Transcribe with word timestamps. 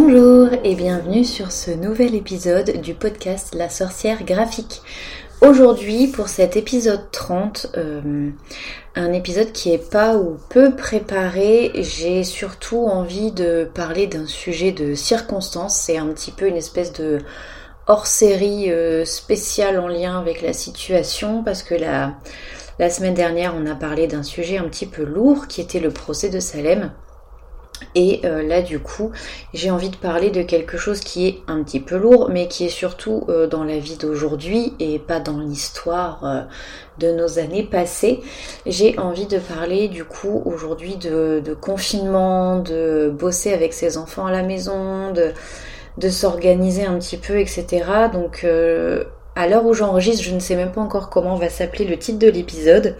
Bonjour 0.00 0.50
et 0.62 0.76
bienvenue 0.76 1.24
sur 1.24 1.50
ce 1.50 1.72
nouvel 1.72 2.14
épisode 2.14 2.80
du 2.82 2.94
podcast 2.94 3.52
La 3.56 3.68
sorcière 3.68 4.24
graphique. 4.24 4.80
Aujourd'hui, 5.40 6.06
pour 6.06 6.28
cet 6.28 6.56
épisode 6.56 7.10
30, 7.10 7.72
euh, 7.76 8.30
un 8.94 9.12
épisode 9.12 9.50
qui 9.50 9.72
est 9.72 9.90
pas 9.90 10.16
ou 10.16 10.36
peu 10.50 10.76
préparé, 10.76 11.72
j'ai 11.74 12.22
surtout 12.22 12.86
envie 12.86 13.32
de 13.32 13.68
parler 13.74 14.06
d'un 14.06 14.26
sujet 14.26 14.70
de 14.70 14.94
circonstance. 14.94 15.74
C'est 15.74 15.98
un 15.98 16.06
petit 16.06 16.30
peu 16.30 16.46
une 16.46 16.56
espèce 16.56 16.92
de 16.92 17.18
hors-série 17.88 18.70
euh, 18.70 19.04
spéciale 19.04 19.80
en 19.80 19.88
lien 19.88 20.16
avec 20.16 20.42
la 20.42 20.52
situation 20.52 21.42
parce 21.42 21.64
que 21.64 21.74
la 21.74 22.14
semaine 22.88 23.14
dernière, 23.14 23.52
on 23.56 23.66
a 23.66 23.74
parlé 23.74 24.06
d'un 24.06 24.22
sujet 24.22 24.58
un 24.58 24.68
petit 24.68 24.86
peu 24.86 25.02
lourd 25.02 25.48
qui 25.48 25.60
était 25.60 25.80
le 25.80 25.90
procès 25.90 26.30
de 26.30 26.38
Salem. 26.38 26.92
Et 27.94 28.20
euh, 28.24 28.42
là, 28.42 28.62
du 28.62 28.78
coup, 28.78 29.12
j'ai 29.54 29.70
envie 29.70 29.90
de 29.90 29.96
parler 29.96 30.30
de 30.30 30.42
quelque 30.42 30.76
chose 30.76 31.00
qui 31.00 31.26
est 31.26 31.38
un 31.46 31.62
petit 31.62 31.80
peu 31.80 31.96
lourd, 31.96 32.28
mais 32.30 32.48
qui 32.48 32.64
est 32.64 32.70
surtout 32.70 33.24
euh, 33.28 33.46
dans 33.46 33.64
la 33.64 33.78
vie 33.78 33.96
d'aujourd'hui 33.96 34.74
et 34.78 34.98
pas 34.98 35.20
dans 35.20 35.38
l'histoire 35.38 36.24
euh, 36.24 36.42
de 36.98 37.12
nos 37.12 37.38
années 37.38 37.62
passées. 37.62 38.20
J'ai 38.66 38.98
envie 38.98 39.26
de 39.26 39.38
parler, 39.38 39.88
du 39.88 40.04
coup, 40.04 40.42
aujourd'hui 40.44 40.96
de, 40.96 41.56
confinement, 41.60 42.58
de 42.58 43.12
bosser 43.16 43.52
avec 43.52 43.72
ses 43.72 43.96
enfants 43.96 44.26
à 44.26 44.32
la 44.32 44.42
maison, 44.42 45.12
de, 45.12 45.32
de 45.98 46.08
s'organiser 46.08 46.84
un 46.84 46.98
petit 46.98 47.16
peu, 47.16 47.38
etc. 47.38 47.66
Donc, 48.12 48.44
à 49.38 49.46
l'heure 49.46 49.64
où 49.64 49.72
j'enregistre, 49.72 50.24
je 50.24 50.34
ne 50.34 50.40
sais 50.40 50.56
même 50.56 50.72
pas 50.72 50.80
encore 50.80 51.10
comment 51.10 51.36
va 51.36 51.48
s'appeler 51.48 51.84
le 51.84 51.96
titre 51.96 52.18
de 52.18 52.28
l'épisode. 52.28 52.96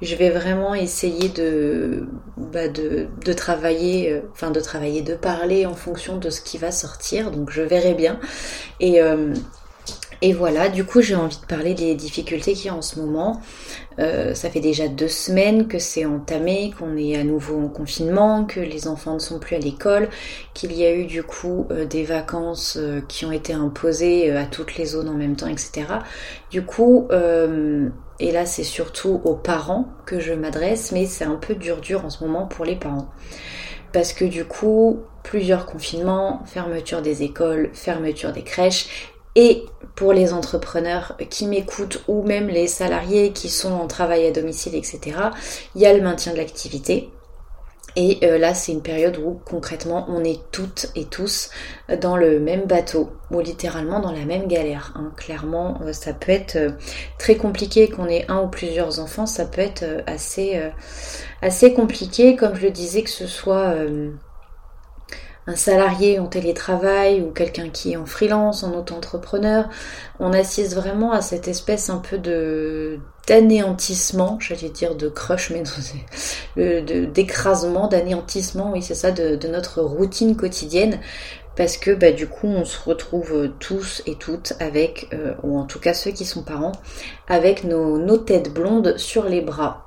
Je 0.00 0.14
vais 0.14 0.30
vraiment 0.30 0.72
essayer 0.72 1.28
de, 1.28 2.06
bah 2.36 2.68
de, 2.68 3.32
travailler, 3.32 4.12
euh, 4.12 4.20
enfin 4.30 4.52
de 4.52 4.60
travailler, 4.60 5.02
de 5.02 5.16
parler 5.16 5.66
en 5.66 5.74
fonction 5.74 6.16
de 6.16 6.30
ce 6.30 6.42
qui 6.42 6.58
va 6.58 6.70
sortir. 6.70 7.32
Donc 7.32 7.50
je 7.50 7.62
verrai 7.62 7.94
bien. 7.94 8.20
Et, 8.78 9.02
euh, 9.02 9.34
et 10.22 10.34
voilà, 10.34 10.68
du 10.68 10.84
coup 10.84 11.00
j'ai 11.00 11.14
envie 11.14 11.38
de 11.38 11.46
parler 11.46 11.72
des 11.72 11.94
difficultés 11.94 12.52
qu'il 12.52 12.66
y 12.66 12.68
a 12.68 12.74
en 12.74 12.82
ce 12.82 13.00
moment. 13.00 13.40
Euh, 13.98 14.34
ça 14.34 14.50
fait 14.50 14.60
déjà 14.60 14.86
deux 14.86 15.08
semaines 15.08 15.66
que 15.66 15.78
c'est 15.78 16.04
entamé, 16.04 16.74
qu'on 16.78 16.96
est 16.96 17.16
à 17.16 17.24
nouveau 17.24 17.58
en 17.58 17.68
confinement, 17.68 18.44
que 18.44 18.60
les 18.60 18.86
enfants 18.86 19.14
ne 19.14 19.18
sont 19.18 19.38
plus 19.38 19.56
à 19.56 19.58
l'école, 19.58 20.10
qu'il 20.52 20.72
y 20.72 20.84
a 20.84 20.94
eu 20.94 21.06
du 21.06 21.22
coup 21.22 21.66
euh, 21.70 21.86
des 21.86 22.04
vacances 22.04 22.76
euh, 22.78 23.00
qui 23.08 23.24
ont 23.24 23.32
été 23.32 23.54
imposées 23.54 24.30
à 24.36 24.44
toutes 24.44 24.76
les 24.76 24.84
zones 24.84 25.08
en 25.08 25.14
même 25.14 25.36
temps, 25.36 25.48
etc. 25.48 25.86
Du 26.50 26.62
coup, 26.62 27.08
et 28.18 28.32
là 28.32 28.44
c'est 28.44 28.64
surtout 28.64 29.22
aux 29.24 29.36
parents 29.36 29.88
que 30.04 30.20
je 30.20 30.34
m'adresse, 30.34 30.92
mais 30.92 31.06
c'est 31.06 31.24
un 31.24 31.36
peu 31.36 31.54
dur 31.54 31.80
dur 31.80 32.04
en 32.04 32.10
ce 32.10 32.22
moment 32.24 32.46
pour 32.46 32.66
les 32.66 32.76
parents. 32.76 33.08
Parce 33.92 34.12
que 34.12 34.24
du 34.24 34.44
coup, 34.44 35.00
plusieurs 35.22 35.66
confinements, 35.66 36.42
fermeture 36.46 37.02
des 37.02 37.22
écoles, 37.22 37.70
fermeture 37.72 38.32
des 38.32 38.42
crèches, 38.42 39.09
et 39.36 39.64
pour 39.94 40.12
les 40.12 40.32
entrepreneurs 40.32 41.16
qui 41.28 41.46
m'écoutent 41.46 42.02
ou 42.08 42.22
même 42.22 42.48
les 42.48 42.66
salariés 42.66 43.32
qui 43.32 43.48
sont 43.48 43.72
en 43.72 43.86
travail 43.86 44.26
à 44.26 44.32
domicile, 44.32 44.74
etc., 44.74 45.00
il 45.74 45.82
y 45.82 45.86
a 45.86 45.92
le 45.92 46.02
maintien 46.02 46.32
de 46.32 46.38
l'activité. 46.38 47.10
Et 47.96 48.18
euh, 48.22 48.38
là, 48.38 48.54
c'est 48.54 48.70
une 48.70 48.82
période 48.82 49.18
où 49.18 49.40
concrètement, 49.44 50.06
on 50.08 50.22
est 50.22 50.40
toutes 50.52 50.86
et 50.94 51.06
tous 51.06 51.50
dans 52.00 52.16
le 52.16 52.38
même 52.38 52.66
bateau, 52.66 53.10
ou 53.32 53.40
littéralement 53.40 53.98
dans 53.98 54.12
la 54.12 54.24
même 54.24 54.46
galère. 54.46 54.92
Hein. 54.94 55.12
Clairement, 55.16 55.80
euh, 55.82 55.92
ça 55.92 56.12
peut 56.12 56.30
être 56.30 56.56
euh, 56.56 56.70
très 57.18 57.34
compliqué 57.34 57.88
qu'on 57.88 58.06
ait 58.06 58.26
un 58.28 58.42
ou 58.42 58.48
plusieurs 58.48 59.00
enfants, 59.00 59.26
ça 59.26 59.44
peut 59.44 59.60
être 59.60 59.84
assez, 60.06 60.60
assez 61.42 61.72
compliqué, 61.74 62.36
comme 62.36 62.54
je 62.54 62.62
le 62.62 62.70
disais, 62.70 63.02
que 63.02 63.10
ce 63.10 63.26
soit 63.26 63.74
un 65.50 65.56
salarié 65.56 66.20
en 66.20 66.26
télétravail 66.26 67.20
ou 67.20 67.30
quelqu'un 67.32 67.70
qui 67.70 67.92
est 67.92 67.96
en 67.96 68.06
freelance, 68.06 68.62
en 68.62 68.72
auto-entrepreneur, 68.72 69.68
on 70.20 70.32
assiste 70.32 70.74
vraiment 70.74 71.12
à 71.12 71.22
cette 71.22 71.48
espèce 71.48 71.90
un 71.90 71.98
peu 71.98 72.18
de 72.18 72.98
d'anéantissement, 73.26 74.38
j'allais 74.40 74.70
dire 74.70 74.96
de 74.96 75.08
crush, 75.08 75.50
mais 75.50 75.62
d'écrasement, 77.06 77.86
d'anéantissement, 77.86 78.72
oui 78.72 78.82
c'est 78.82 78.94
ça, 78.94 79.12
de, 79.12 79.46
notre 79.46 79.82
routine 79.82 80.36
quotidienne, 80.36 80.98
parce 81.56 81.76
que 81.76 81.92
bah, 81.92 82.12
du 82.12 82.26
coup 82.26 82.48
on 82.48 82.64
se 82.64 82.78
retrouve 82.88 83.50
tous 83.60 84.02
et 84.06 84.16
toutes 84.16 84.54
avec, 84.58 85.08
euh, 85.12 85.34
ou 85.42 85.58
en 85.58 85.64
tout 85.64 85.78
cas 85.78 85.94
ceux 85.94 86.10
qui 86.10 86.24
sont 86.24 86.42
parents, 86.42 86.72
avec 87.28 87.64
nos, 87.64 87.98
nos 87.98 88.18
têtes 88.18 88.52
blondes 88.52 88.96
sur 88.98 89.24
les 89.24 89.42
bras. 89.42 89.86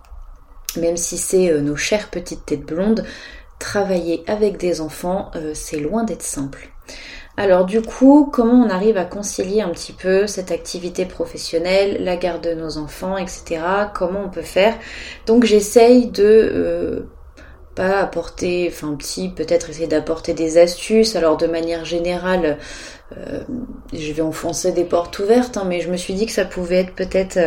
Même 0.78 0.98
si 0.98 1.18
c'est 1.18 1.52
euh, 1.52 1.62
nos 1.62 1.76
chères 1.76 2.10
petites 2.10 2.46
têtes 2.46 2.66
blondes, 2.66 3.04
travailler 3.64 4.24
avec 4.28 4.58
des 4.58 4.82
enfants, 4.82 5.32
euh, 5.36 5.52
c'est 5.54 5.80
loin 5.80 6.04
d'être 6.04 6.22
simple. 6.22 6.70
Alors 7.38 7.66
du 7.66 7.82
coup, 7.82 8.30
comment 8.32 8.66
on 8.66 8.70
arrive 8.70 8.98
à 8.98 9.06
concilier 9.06 9.62
un 9.62 9.70
petit 9.70 9.94
peu 9.94 10.28
cette 10.28 10.52
activité 10.52 11.06
professionnelle, 11.06 12.04
la 12.04 12.18
garde 12.18 12.44
de 12.44 12.54
nos 12.54 12.78
enfants, 12.78 13.18
etc. 13.18 13.62
Comment 13.96 14.26
on 14.26 14.30
peut 14.30 14.42
faire? 14.42 14.76
Donc 15.26 15.46
j'essaye 15.46 16.08
de 16.08 16.24
euh, 16.24 17.00
pas 17.74 18.02
apporter, 18.02 18.70
enfin 18.72 18.94
petit, 18.96 19.30
peut-être 19.30 19.70
essayer 19.70 19.88
d'apporter 19.88 20.34
des 20.34 20.60
astuces. 20.60 21.16
Alors 21.16 21.38
de 21.38 21.48
manière 21.48 21.86
générale, 21.86 22.60
euh, 23.18 23.40
je 23.94 24.12
vais 24.12 24.22
enfoncer 24.22 24.74
des 24.74 24.84
portes 24.84 25.18
ouvertes, 25.18 25.58
hein, 25.58 25.66
mais 25.66 25.80
je 25.80 25.90
me 25.90 25.98
suis 25.98 26.14
dit 26.14 26.28
que 26.28 26.34
ça 26.34 26.46
pouvait 26.46 26.82
être 26.82 26.94
peut-être 26.94 27.40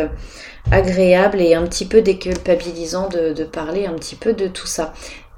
agréable 0.72 1.40
et 1.40 1.54
un 1.54 1.64
petit 1.64 1.86
peu 1.86 2.00
déculpabilisant 2.00 3.08
de 3.08 3.44
parler 3.44 3.86
un 3.86 3.94
petit 3.94 4.16
peu 4.16 4.32
de 4.32 4.48
tout 4.48 4.66
ça. 4.66 4.92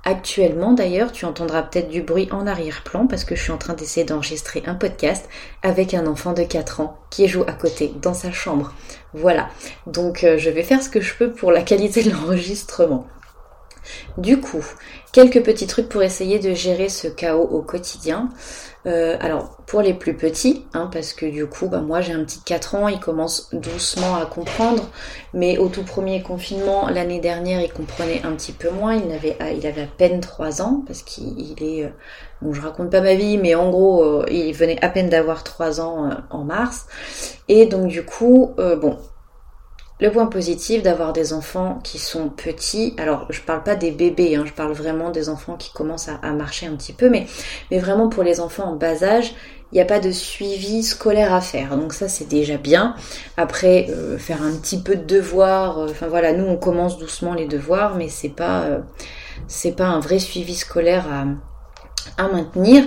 Actuellement 0.04 0.72
d'ailleurs, 0.72 1.12
tu 1.12 1.25
entendras 1.25 1.62
peut-être 1.62 1.88
du 1.88 2.03
bruit 2.03 2.28
en 2.31 2.47
arrière-plan 2.47 3.06
parce 3.06 3.25
que 3.25 3.34
je 3.34 3.42
suis 3.42 3.53
en 3.53 3.59
train 3.59 3.75
d'essayer 3.75 4.06
d'enregistrer 4.06 4.62
un 4.66 4.75
podcast 4.75 5.28
avec 5.62 5.92
un 5.92 6.06
enfant 6.06 6.32
de 6.32 6.44
4 6.44 6.81
ans 6.81 6.98
qui 7.10 7.28
joue 7.28 7.42
à 7.47 7.53
côté 7.53 7.92
dans 8.00 8.14
sa 8.14 8.32
chambre. 8.32 8.72
Voilà, 9.12 9.50
donc 9.87 10.25
euh, 10.25 10.38
je 10.38 10.50
vais 10.50 10.62
faire 10.62 10.82
ce 10.82 10.88
que 10.88 11.00
je 11.00 11.14
peux 11.14 11.31
pour 11.31 11.53
la 11.53 11.62
qualité 11.62 12.03
de 12.03 12.10
l'enregistrement. 12.10 13.06
Du 14.16 14.41
coup, 14.41 14.64
quelques 15.12 15.42
petits 15.42 15.66
trucs 15.66 15.88
pour 15.88 16.03
essayer 16.03 16.38
de 16.38 16.54
gérer 16.54 16.88
ce 16.88 17.08
chaos 17.08 17.48
au 17.50 17.62
quotidien. 17.62 18.28
Euh, 18.88 19.16
alors, 19.21 19.59
pour 19.66 19.82
les 19.82 19.93
plus 19.93 20.16
petits, 20.16 20.65
hein, 20.72 20.88
parce 20.91 21.12
que 21.12 21.26
du 21.26 21.47
coup, 21.47 21.69
bah, 21.69 21.81
moi 21.81 22.00
j'ai 22.00 22.15
un 22.15 22.25
petit 22.25 22.41
4 22.41 22.75
ans, 22.75 22.88
il 22.88 22.99
commence 22.99 23.50
doucement 23.53 24.16
à 24.16 24.25
comprendre, 24.25 24.88
mais 25.34 25.59
au 25.59 25.69
tout 25.69 25.82
premier 25.82 26.22
confinement, 26.22 26.88
l'année 26.88 27.21
dernière, 27.21 27.60
il 27.60 27.71
comprenait 27.71 28.22
un 28.25 28.32
petit 28.32 28.53
peu 28.53 28.71
moins, 28.71 28.94
il 28.94 29.12
avait, 29.12 29.37
à 29.38 29.87
peine 29.99 30.21
3 30.21 30.62
ans, 30.62 30.82
parce 30.87 31.03
qu'il 31.03 31.62
est... 31.62 31.84
Euh, 31.84 31.91
bon, 32.41 32.54
je 32.54 32.62
raconte 32.62 32.91
pas 32.91 33.03
ma 33.03 33.15
vie, 33.15 33.37
mais 33.37 33.54
en 33.54 33.71
gros, 33.71 34.03
euh, 34.03 34.25
il 34.31 34.54
venait 34.54 34.82
à 34.82 34.88
peine 34.88 35.10
d'avoir 35.10 35.44
3 35.44 35.82
ans 35.82 36.09
en 36.31 36.44
mars. 36.44 36.87
Et 37.49 37.66
donc 37.66 37.88
du 37.88 38.05
coup, 38.05 38.55
bon, 38.56 38.97
le 40.00 40.12
point 40.12 40.26
positif 40.26 40.82
d'avoir 40.82 41.12
des 41.12 41.32
enfants 41.32 41.81
qui 41.82 41.98
sont 41.98 42.28
petits, 42.28 42.94
alors 42.98 43.26
je 43.31 43.41
parle 43.41 43.62
pas 43.62 43.75
des 43.75 43.91
bébés, 43.91 44.36
hein, 44.36 44.44
je 44.47 44.53
parle 44.53 44.72
vraiment 44.72 45.10
des 45.10 45.28
enfants 45.28 45.56
qui 45.56 45.72
commencent 45.72 46.09
à, 46.09 46.32
marcher 46.32 46.66
un 46.66 46.76
petit 46.76 46.92
peu, 46.92 47.09
mais, 47.09 47.26
mais 47.70 47.78
vraiment 47.78 48.08
pour 48.08 48.22
les 48.22 48.41
enfants 48.41 48.64
en 48.64 48.76
bas 48.76 49.03
âge, 49.03 49.34
il 49.72 49.75
n'y 49.75 49.81
a 49.81 49.84
pas 49.84 50.00
de 50.00 50.10
suivi 50.10 50.82
scolaire 50.82 51.34
à 51.34 51.41
faire. 51.41 51.76
Donc 51.76 51.92
ça 51.92 52.08
c'est 52.08 52.26
déjà 52.26 52.56
bien. 52.56 52.94
Après 53.37 53.87
euh, 53.91 54.16
faire 54.19 54.42
un 54.42 54.53
petit 54.53 54.81
peu 54.81 54.97
de 54.97 55.04
devoirs, 55.04 55.78
euh, 55.78 55.88
enfin 55.91 56.08
voilà, 56.08 56.32
nous 56.32 56.44
on 56.44 56.56
commence 56.56 56.98
doucement 56.98 57.34
les 57.34 57.47
devoirs, 57.47 57.97
mais 57.97 58.08
c'est 58.08 58.31
pas 58.31 58.62
euh, 58.62 58.78
c'est 59.47 59.72
pas 59.72 59.87
un 59.87 60.00
vrai 60.00 60.19
suivi 60.19 60.54
scolaire 60.54 61.06
à, 61.12 61.26
maintenir. 62.26 62.82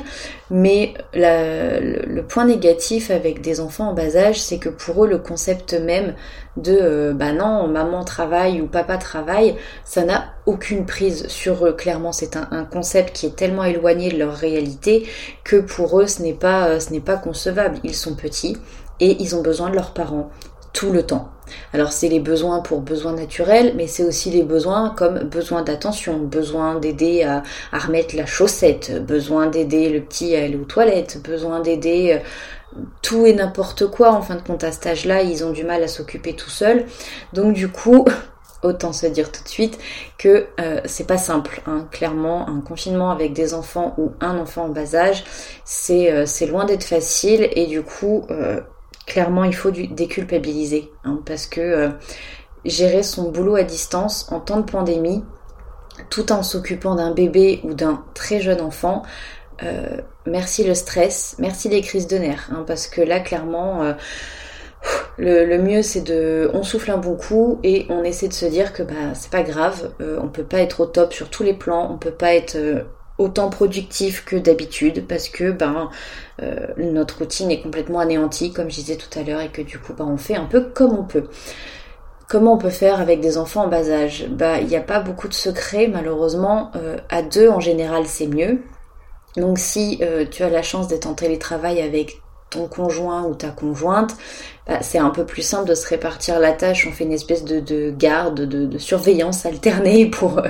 Mais 0.49 0.93
le, 1.13 2.21
point 2.23 2.43
négatif 2.45 3.09
avec 3.09 3.39
des 3.39 3.61
enfants 3.61 3.91
en 3.91 3.93
bas 3.93 4.17
âge, 4.17 4.41
c'est 4.41 4.57
que 4.57 4.67
pour 4.67 5.05
eux, 5.05 5.07
le 5.07 5.17
concept 5.17 5.73
même 5.73 6.15
de 6.57 6.77
euh, 6.81 7.13
bah 7.13 7.31
non, 7.31 7.69
maman 7.69 8.03
travaille 8.03 8.59
ou 8.59 8.67
papa 8.67 8.97
travaille, 8.97 9.55
ça 9.85 10.03
n'a 10.03 10.25
aucune 10.45 10.85
prise 10.85 11.27
sur 11.27 11.65
eux. 11.65 11.71
Clairement, 11.71 12.11
c'est 12.11 12.35
un, 12.35 12.65
concept 12.65 13.15
qui 13.15 13.27
est 13.27 13.35
tellement 13.35 13.63
éloigné 13.63 14.11
de 14.11 14.17
leur 14.17 14.33
réalité 14.33 15.07
que 15.45 15.55
pour 15.55 16.01
eux, 16.01 16.07
ce 16.07 16.21
n'est 16.21 16.33
pas, 16.33 16.67
euh, 16.67 16.79
ce 16.81 16.91
n'est 16.91 16.99
pas 16.99 17.15
concevable. 17.15 17.77
Ils 17.85 17.95
sont 17.95 18.15
petits 18.15 18.57
et 18.99 19.15
ils 19.21 19.35
ont 19.35 19.41
besoin 19.41 19.69
de 19.69 19.75
leurs 19.75 19.93
parents 19.93 20.29
tout 20.73 20.91
le 20.91 21.03
temps. 21.03 21.29
Alors 21.73 21.91
c'est 21.91 22.07
les 22.07 22.19
besoins 22.19 22.59
pour 22.59 22.81
besoins 22.81 23.13
naturels, 23.13 23.73
mais 23.75 23.87
c'est 23.87 24.03
aussi 24.03 24.29
les 24.29 24.43
besoins 24.43 24.93
comme 24.95 25.19
besoin 25.19 25.61
d'attention, 25.61 26.17
besoin 26.17 26.75
d'aider 26.75 27.23
à, 27.23 27.43
remettre 27.71 28.15
la 28.15 28.25
chaussette, 28.25 29.05
besoin 29.05 29.47
d'aider 29.47 29.89
le 29.89 30.01
petit 30.01 30.35
à 30.35 30.43
aller 30.43 30.55
aux 30.55 30.65
toilettes, 30.65 31.21
besoin 31.23 31.59
d'aider 31.59 32.13
euh, 32.13 32.79
tout 33.01 33.25
et 33.25 33.33
n'importe 33.33 33.87
quoi. 33.87 34.11
En 34.11 34.21
fin 34.21 34.35
de 34.35 34.41
compte, 34.41 34.63
à 34.63 34.71
cet 34.71 34.87
âge-là, 34.87 35.21
ils 35.21 35.43
ont 35.43 35.51
du 35.51 35.63
mal 35.63 35.83
à 35.83 35.87
s'occuper 35.87 36.33
tout 36.33 36.49
seuls. 36.49 36.85
Donc 37.33 37.53
du 37.53 37.67
coup, 37.67 38.05
autant 38.63 38.93
se 38.93 39.07
dire 39.07 39.31
tout 39.31 39.43
de 39.43 39.49
suite 39.49 39.79
que 40.17 40.47
euh, 40.59 40.81
c'est 40.85 41.07
pas 41.07 41.17
simple. 41.17 41.61
Hein. 41.65 41.87
Clairement, 41.91 42.47
un 42.47 42.61
confinement 42.61 43.11
avec 43.11 43.33
des 43.33 43.53
enfants 43.53 43.95
ou 43.97 44.11
un 44.19 44.37
enfant 44.37 44.65
en 44.65 44.69
bas 44.69 44.95
âge, 44.95 45.23
c'est 45.65 46.11
euh, 46.11 46.25
loin 46.47 46.65
d'être 46.65 46.83
facile 46.83 47.49
et 47.51 47.65
du 47.65 47.81
coup, 47.81 48.25
clairement, 49.05 49.43
il 49.43 49.55
faut 49.55 49.71
du 49.71 49.87
déculpabiliser. 49.87 50.91
Hein, 51.03 51.19
parce 51.25 51.45
que 51.47 51.61
euh, 51.61 51.89
gérer 52.65 53.03
son 53.03 53.31
boulot 53.31 53.55
à 53.55 53.63
distance 53.63 54.31
en 54.31 54.39
temps 54.39 54.57
de 54.57 54.69
pandémie, 54.69 55.23
tout 56.09 56.31
en 56.31 56.43
s'occupant 56.43 56.95
d'un 56.95 57.11
bébé 57.11 57.61
ou 57.63 57.73
d'un 57.73 58.03
très 58.13 58.41
jeune 58.41 58.61
enfant, 58.61 59.03
euh, 59.63 59.97
merci 60.25 60.63
le 60.63 60.73
stress, 60.73 61.35
merci 61.39 61.69
les 61.69 61.81
crises 61.81 62.07
de 62.07 62.17
nerfs, 62.17 62.49
hein, 62.51 62.63
parce 62.65 62.87
que 62.87 63.01
là 63.01 63.19
clairement 63.19 63.83
euh, 63.83 63.93
le, 65.17 65.57
mieux 65.57 65.83
c'est 65.83 66.01
de 66.01 66.49
on 66.53 66.63
souffle 66.63 66.89
un 66.89 66.97
bon 66.97 67.15
coup 67.15 67.59
et 67.63 67.85
on 67.89 68.03
essaie 68.03 68.27
de 68.27 68.33
se 68.33 68.45
dire 68.45 68.73
que 68.73 68.81
bah 68.81 69.13
c'est 69.13 69.29
pas 69.29 69.43
grave, 69.43 69.91
euh, 70.01 70.19
on 70.21 70.29
peut 70.29 70.43
pas 70.43 70.59
être 70.59 70.79
au 70.79 70.85
top 70.85 71.13
sur 71.13 71.29
tous 71.29 71.43
les 71.43 71.53
plans, 71.53 71.91
on 71.91 71.97
peut 71.97 72.11
pas 72.11 72.33
être 72.33 72.57
autant 73.21 73.49
productif 73.49 74.25
que 74.25 74.35
d'habitude 74.35 75.05
parce 75.07 75.29
que 75.29 75.51
ben 75.51 75.89
notre 76.77 77.19
routine 77.19 77.51
est 77.51 77.61
complètement 77.61 77.99
anéantie 77.99 78.51
comme 78.51 78.69
je 78.69 78.75
disais 78.75 78.95
tout 78.95 79.19
à 79.19 79.23
l'heure 79.23 79.41
et 79.41 79.49
que 79.49 79.61
du 79.61 79.77
coup 79.77 79.93
ben, 79.93 80.05
on 80.05 80.17
fait 80.17 80.35
un 80.35 80.45
peu 80.45 80.61
comme 80.61 80.97
on 80.97 81.03
peut. 81.03 81.27
Comment 82.27 82.53
on 82.53 82.57
peut 82.57 82.69
faire 82.69 82.99
avec 83.01 83.19
des 83.19 83.37
enfants 83.37 83.65
en 83.65 83.67
bas 83.67 83.89
âge? 83.91 84.27
Bah 84.29 84.59
il 84.59 84.67
n'y 84.67 84.75
a 84.75 84.81
pas 84.81 84.99
beaucoup 84.99 85.27
de 85.27 85.33
secrets 85.33 85.87
malheureusement. 85.87 86.71
à 87.09 87.21
deux 87.21 87.49
en 87.49 87.59
général 87.59 88.05
c'est 88.07 88.27
mieux. 88.27 88.61
Donc 89.37 89.57
si 89.59 89.99
euh, 90.01 90.25
tu 90.29 90.43
as 90.43 90.49
la 90.49 90.61
chance 90.61 90.87
d'être 90.87 91.07
en 91.07 91.13
télétravail 91.13 91.81
avec 91.81 92.20
ton 92.51 92.67
conjoint 92.67 93.23
ou 93.23 93.33
ta 93.33 93.49
conjointe, 93.49 94.15
bah, 94.67 94.77
c'est 94.81 94.99
un 94.99 95.09
peu 95.09 95.25
plus 95.25 95.41
simple 95.41 95.67
de 95.67 95.73
se 95.73 95.87
répartir 95.87 96.39
la 96.39 96.51
tâche. 96.51 96.85
On 96.87 96.91
fait 96.91 97.05
une 97.05 97.13
espèce 97.13 97.43
de, 97.43 97.89
garde, 97.89 98.41
de, 98.41 98.77
surveillance 98.77 99.45
alternée 99.45 100.05
pour, 100.11 100.41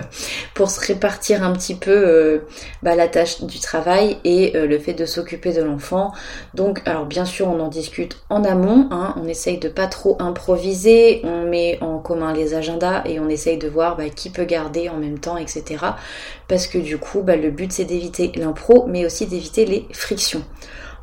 pour 0.53 0.69
se 0.69 0.85
répartir 0.85 1.43
un 1.43 1.53
petit 1.53 1.75
peu 1.75 1.91
euh, 1.91 2.39
bah, 2.83 2.95
la 2.95 3.07
tâche 3.07 3.43
du 3.43 3.59
travail 3.59 4.17
et 4.25 4.57
euh, 4.57 4.67
le 4.67 4.79
fait 4.79 4.93
de 4.93 5.05
s'occuper 5.05 5.53
de 5.53 5.61
l'enfant. 5.61 6.11
Donc, 6.55 6.81
alors 6.85 7.05
bien 7.05 7.23
sûr, 7.23 7.47
on 7.47 7.59
en 7.59 7.69
discute 7.69 8.17
en 8.29 8.43
amont. 8.43 8.87
Hein. 8.91 9.15
on 9.17 9.27
essaye 9.27 9.59
de 9.59 9.69
pas 9.69 9.87
trop 9.87 10.17
improviser. 10.19 11.21
On 11.23 11.43
met 11.43 11.77
en 11.81 11.99
commun 11.99 12.33
les 12.33 12.53
agendas 12.53 13.03
et 13.05 13.19
on 13.19 13.29
essaye 13.29 13.57
de 13.57 13.69
voir 13.69 13.95
bah, 13.95 14.09
qui 14.09 14.29
peut 14.31 14.45
garder 14.45 14.89
en 14.89 14.97
même 14.97 15.19
temps, 15.19 15.37
etc. 15.37 15.85
Parce 16.47 16.67
que 16.67 16.79
du 16.79 16.97
coup, 16.97 17.23
le 17.25 17.49
but 17.51 17.71
c'est 17.71 17.85
d'éviter 17.85 18.31
l'impro, 18.35 18.85
mais 18.87 19.05
aussi 19.05 19.27
d'éviter 19.27 19.65
les 19.65 19.87
frictions. 19.93 20.43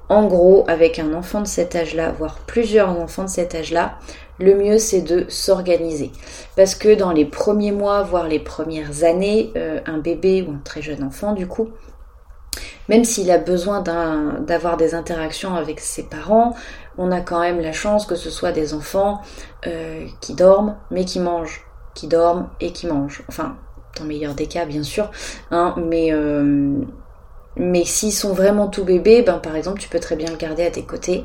En 0.08 0.26
gros, 0.26 0.64
avec 0.68 0.98
un 0.98 1.12
enfant 1.12 1.42
de 1.42 1.46
cet 1.46 1.76
âge-là, 1.76 2.12
voire 2.12 2.38
plusieurs 2.46 2.90
enfants 2.90 3.24
de 3.24 3.28
cet 3.28 3.54
âge-là, 3.54 3.98
le 4.38 4.54
mieux 4.54 4.78
c'est 4.78 5.02
de 5.02 5.26
s'organiser. 5.28 6.10
Parce 6.56 6.74
que 6.74 6.94
dans 6.94 7.12
les 7.12 7.26
premiers 7.26 7.72
mois, 7.72 8.02
voire 8.02 8.26
les 8.26 8.38
premières 8.38 9.04
années, 9.04 9.52
euh, 9.56 9.80
un 9.86 9.98
bébé 9.98 10.42
ou 10.46 10.52
un 10.52 10.60
très 10.64 10.80
jeune 10.80 11.04
enfant 11.04 11.32
du 11.32 11.46
coup, 11.46 11.68
même 12.88 13.04
s'il 13.04 13.30
a 13.30 13.38
besoin 13.38 13.82
d'avoir 13.82 14.78
des 14.78 14.94
interactions 14.94 15.54
avec 15.54 15.78
ses 15.80 16.04
parents, 16.04 16.54
on 16.96 17.12
a 17.12 17.20
quand 17.20 17.40
même 17.40 17.60
la 17.60 17.72
chance 17.72 18.06
que 18.06 18.16
ce 18.16 18.30
soit 18.30 18.52
des 18.52 18.72
enfants 18.72 19.20
euh, 19.66 20.06
qui 20.20 20.34
dorment 20.34 20.76
mais 20.90 21.04
qui 21.04 21.20
mangent, 21.20 21.66
qui 21.94 22.06
dorment 22.06 22.48
et 22.60 22.72
qui 22.72 22.86
mangent. 22.86 23.22
Enfin, 23.28 23.56
dans 23.96 24.04
le 24.04 24.08
meilleur 24.08 24.34
des 24.34 24.46
cas 24.46 24.64
bien 24.64 24.82
sûr, 24.82 25.10
hein, 25.50 25.74
mais 25.76 26.12
euh, 26.12 26.80
mais 27.58 27.84
s'ils 27.84 28.12
sont 28.12 28.32
vraiment 28.32 28.68
tout 28.68 28.84
bébés, 28.84 29.22
ben 29.22 29.38
par 29.38 29.56
exemple, 29.56 29.80
tu 29.80 29.88
peux 29.88 30.00
très 30.00 30.16
bien 30.16 30.30
le 30.30 30.36
garder 30.36 30.64
à 30.64 30.70
tes 30.70 30.84
côtés 30.84 31.24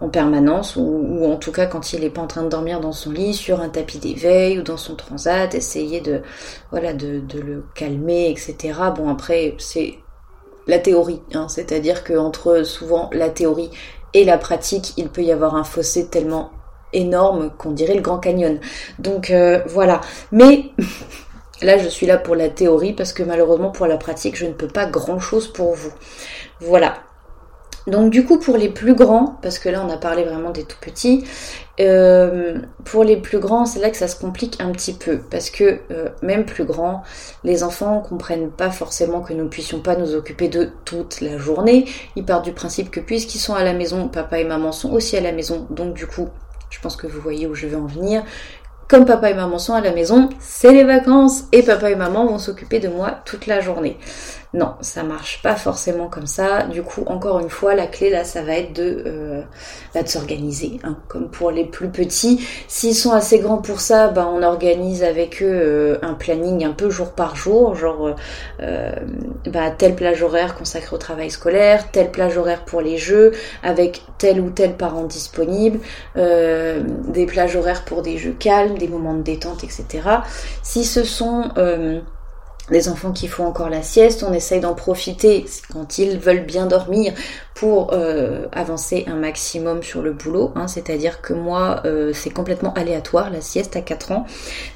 en 0.00 0.08
permanence, 0.08 0.76
ou, 0.76 1.24
en 1.24 1.36
tout 1.36 1.52
cas 1.52 1.66
quand 1.66 1.92
il 1.92 2.00
n'est 2.00 2.10
pas 2.10 2.22
en 2.22 2.26
train 2.26 2.42
de 2.42 2.48
dormir 2.48 2.80
dans 2.80 2.92
son 2.92 3.12
lit, 3.12 3.34
sur 3.34 3.60
un 3.60 3.68
tapis 3.68 3.98
d'éveil 3.98 4.58
ou 4.58 4.62
dans 4.62 4.76
son 4.76 4.96
transat, 4.96 5.54
essayer 5.54 6.00
de, 6.00 6.22
voilà, 6.70 6.92
de, 6.92 7.22
le 7.38 7.64
calmer, 7.74 8.30
etc. 8.30 8.78
Bon 8.96 9.08
après, 9.08 9.54
c'est 9.58 9.94
la 10.66 10.78
théorie, 10.78 11.20
hein, 11.34 11.48
c'est-à-dire 11.48 12.04
que 12.04 12.14
entre 12.14 12.64
souvent 12.64 13.08
la 13.12 13.30
théorie 13.30 13.70
et 14.14 14.24
la 14.24 14.38
pratique, 14.38 14.94
il 14.96 15.08
peut 15.08 15.22
y 15.22 15.32
avoir 15.32 15.54
un 15.54 15.64
fossé 15.64 16.08
tellement 16.08 16.50
énorme 16.92 17.50
qu'on 17.58 17.72
dirait 17.72 17.94
le 17.94 18.00
Grand 18.00 18.18
Canyon. 18.18 18.58
Donc 18.98 19.30
euh, 19.30 19.62
voilà. 19.66 20.00
Mais 20.32 20.70
Là, 21.64 21.78
je 21.78 21.88
suis 21.88 22.06
là 22.06 22.18
pour 22.18 22.36
la 22.36 22.50
théorie 22.50 22.92
parce 22.92 23.14
que 23.14 23.22
malheureusement 23.22 23.70
pour 23.70 23.86
la 23.86 23.96
pratique, 23.96 24.36
je 24.36 24.44
ne 24.44 24.52
peux 24.52 24.68
pas 24.68 24.84
grand-chose 24.84 25.50
pour 25.50 25.72
vous. 25.72 25.92
Voilà. 26.60 26.96
Donc 27.86 28.10
du 28.10 28.24
coup 28.24 28.38
pour 28.38 28.56
les 28.56 28.70
plus 28.70 28.94
grands, 28.94 29.38
parce 29.42 29.58
que 29.58 29.68
là 29.68 29.84
on 29.86 29.90
a 29.90 29.98
parlé 29.98 30.24
vraiment 30.24 30.50
des 30.50 30.64
tout 30.64 30.78
petits, 30.80 31.24
euh, 31.80 32.58
pour 32.84 33.04
les 33.04 33.18
plus 33.18 33.38
grands 33.38 33.66
c'est 33.66 33.78
là 33.78 33.90
que 33.90 33.96
ça 33.98 34.08
se 34.08 34.18
complique 34.18 34.58
un 34.58 34.72
petit 34.72 34.94
peu, 34.94 35.20
parce 35.30 35.50
que 35.50 35.80
euh, 35.90 36.08
même 36.22 36.46
plus 36.46 36.64
grands, 36.64 37.02
les 37.44 37.62
enfants 37.62 38.00
comprennent 38.00 38.50
pas 38.50 38.70
forcément 38.70 39.20
que 39.20 39.34
nous 39.34 39.44
ne 39.44 39.50
puissions 39.50 39.80
pas 39.80 39.96
nous 39.96 40.14
occuper 40.14 40.48
de 40.48 40.70
toute 40.86 41.20
la 41.20 41.36
journée. 41.36 41.84
Ils 42.16 42.24
partent 42.24 42.46
du 42.46 42.52
principe 42.52 42.90
que 42.90 43.00
puisqu'ils 43.00 43.38
sont 43.38 43.54
à 43.54 43.64
la 43.64 43.74
maison, 43.74 44.08
papa 44.08 44.38
et 44.38 44.44
maman 44.44 44.72
sont 44.72 44.90
aussi 44.90 45.18
à 45.18 45.20
la 45.20 45.32
maison, 45.32 45.66
donc 45.68 45.92
du 45.92 46.06
coup 46.06 46.30
je 46.70 46.80
pense 46.80 46.96
que 46.96 47.06
vous 47.06 47.20
voyez 47.20 47.46
où 47.46 47.54
je 47.54 47.66
veux 47.66 47.76
en 47.76 47.86
venir 47.86 48.24
comme 48.88 49.04
papa 49.04 49.30
et 49.30 49.34
maman 49.34 49.58
sont 49.58 49.74
à 49.74 49.80
la 49.80 49.92
maison, 49.92 50.28
c'est 50.40 50.72
les 50.72 50.84
vacances 50.84 51.44
et 51.52 51.62
papa 51.62 51.90
et 51.90 51.96
maman 51.96 52.26
vont 52.26 52.38
s'occuper 52.38 52.80
de 52.80 52.88
moi 52.88 53.20
toute 53.24 53.46
la 53.46 53.60
journée. 53.60 53.98
Non, 54.54 54.74
ça 54.82 55.02
marche 55.02 55.42
pas 55.42 55.56
forcément 55.56 56.06
comme 56.06 56.28
ça. 56.28 56.62
Du 56.62 56.84
coup, 56.84 57.02
encore 57.06 57.40
une 57.40 57.50
fois, 57.50 57.74
la 57.74 57.88
clé 57.88 58.08
là, 58.08 58.22
ça 58.22 58.40
va 58.42 58.52
être 58.52 58.72
de, 58.72 59.02
euh, 59.04 59.42
bah, 59.92 60.06
s'organiser. 60.06 60.78
Hein. 60.84 60.96
Comme 61.08 61.28
pour 61.28 61.50
les 61.50 61.64
plus 61.64 61.88
petits, 61.88 62.46
s'ils 62.68 62.94
sont 62.94 63.10
assez 63.10 63.40
grands 63.40 63.58
pour 63.58 63.80
ça, 63.80 64.08
bah, 64.08 64.30
on 64.32 64.44
organise 64.44 65.02
avec 65.02 65.42
eux 65.42 65.46
euh, 65.50 65.98
un 66.02 66.14
planning 66.14 66.64
un 66.64 66.70
peu 66.70 66.88
jour 66.88 67.10
par 67.10 67.34
jour, 67.34 67.74
genre 67.74 68.14
euh, 68.60 68.92
bah, 69.52 69.70
telle 69.76 69.96
plage 69.96 70.22
horaire 70.22 70.54
consacrée 70.54 70.94
au 70.94 70.98
travail 70.98 71.30
scolaire, 71.30 71.90
telle 71.90 72.12
plage 72.12 72.38
horaire 72.38 72.64
pour 72.64 72.80
les 72.80 72.96
jeux, 72.96 73.32
avec 73.64 74.02
tel 74.18 74.40
ou 74.40 74.50
tel 74.50 74.74
parent 74.74 75.02
disponible, 75.04 75.80
des 76.14 77.26
plages 77.26 77.56
horaires 77.56 77.84
pour 77.84 78.02
des 78.02 78.18
jeux 78.18 78.36
calmes, 78.38 78.73
des 78.78 78.88
moments 78.88 79.14
de 79.14 79.22
détente, 79.22 79.64
etc. 79.64 80.08
Si 80.62 80.84
ce 80.84 81.04
sont 81.04 81.50
des 82.70 82.88
enfants 82.88 83.12
qui 83.12 83.28
font 83.28 83.46
encore 83.46 83.68
la 83.68 83.82
sieste, 83.82 84.24
on 84.26 84.32
essaye 84.32 84.60
d'en 84.60 84.74
profiter 84.74 85.44
quand 85.72 85.98
ils 85.98 86.18
veulent 86.18 86.46
bien 86.46 86.66
dormir 86.66 87.12
pour 87.54 87.92
euh, 87.92 88.46
avancer 88.50 89.04
un 89.06 89.14
maximum 89.14 89.82
sur 89.82 90.02
le 90.02 90.12
boulot. 90.12 90.52
Hein. 90.56 90.66
C'est-à-dire 90.66 91.20
que 91.20 91.32
moi, 91.32 91.82
euh, 91.84 92.12
c'est 92.12 92.30
complètement 92.30 92.74
aléatoire 92.74 93.30
la 93.30 93.40
sieste 93.40 93.76
à 93.76 93.80
4 93.80 94.10
ans. 94.10 94.26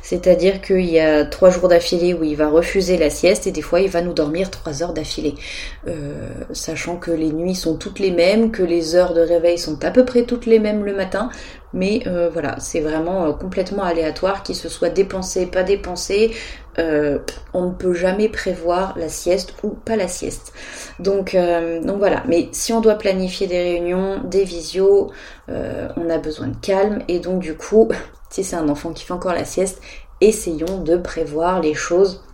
C'est-à-dire 0.00 0.62
qu'il 0.62 0.88
y 0.88 1.00
a 1.00 1.24
3 1.24 1.50
jours 1.50 1.68
d'affilée 1.68 2.14
où 2.14 2.22
il 2.22 2.36
va 2.36 2.48
refuser 2.48 2.96
la 2.96 3.10
sieste 3.10 3.48
et 3.48 3.50
des 3.50 3.62
fois 3.62 3.80
il 3.80 3.90
va 3.90 4.00
nous 4.00 4.12
dormir 4.12 4.50
3 4.50 4.84
heures 4.84 4.92
d'affilée. 4.92 5.34
Euh, 5.88 6.28
sachant 6.52 6.96
que 6.96 7.10
les 7.10 7.32
nuits 7.32 7.56
sont 7.56 7.76
toutes 7.76 7.98
les 7.98 8.12
mêmes, 8.12 8.52
que 8.52 8.62
les 8.62 8.94
heures 8.94 9.12
de 9.12 9.22
réveil 9.22 9.58
sont 9.58 9.84
à 9.84 9.90
peu 9.90 10.04
près 10.04 10.22
toutes 10.22 10.46
les 10.46 10.60
mêmes 10.60 10.84
le 10.84 10.94
matin. 10.94 11.30
Mais 11.74 12.02
voilà, 12.32 12.58
c'est 12.60 12.80
vraiment 12.80 13.30
complètement 13.34 13.82
aléatoire, 13.82 14.42
qu'il 14.42 14.54
se 14.54 14.70
soit 14.70 14.88
dépensé, 14.88 15.44
pas 15.44 15.62
dépensé. 15.62 16.30
On 16.78 17.66
ne 17.66 17.72
peut 17.72 17.92
jamais 17.92 18.30
prévoir 18.30 18.96
la 18.96 19.10
sieste 19.10 19.52
ou 19.62 19.68
pas 19.68 19.96
la 19.96 20.08
sieste. 20.08 20.54
Donc, 20.98 21.36
donc 21.84 21.98
voilà, 21.98 22.22
mais 22.26 22.48
si 22.52 22.67
on 22.72 22.80
doit 22.80 22.96
planifier 22.96 23.46
des 23.46 23.58
réunions, 23.58 24.20
des 24.24 24.44
visios, 24.44 25.10
euh, 25.48 25.88
on 25.96 26.08
a 26.10 26.18
besoin 26.18 26.48
de 26.48 26.56
calme 26.56 27.02
et 27.08 27.18
donc 27.18 27.40
du 27.40 27.54
coup, 27.56 27.88
si 28.30 28.44
c'est 28.44 28.56
un 28.56 28.68
enfant 28.68 28.92
qui 28.92 29.04
fait 29.04 29.12
encore 29.12 29.32
la 29.32 29.44
sieste, 29.44 29.80
essayons 30.20 30.82
de 30.82 30.96
prévoir 30.96 31.60
les 31.60 31.74
choses 31.74 32.24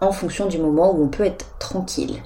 en 0.00 0.12
fonction 0.12 0.46
du 0.46 0.58
moment 0.58 0.92
où 0.92 1.04
on 1.04 1.08
peut 1.08 1.24
être 1.24 1.46
tranquille. 1.58 2.16